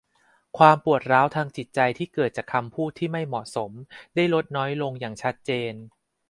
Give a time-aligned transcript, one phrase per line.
[0.57, 3.71] ความปวดร้าวทางจิตใจที่เกิดจากคำพูดที่ไม่เหมาะสม
[4.15, 5.73] ได้ลดน้อยลงอย่างชัดเจน